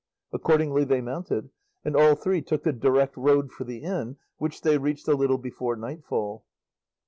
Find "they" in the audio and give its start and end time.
0.83-0.99, 4.61-4.79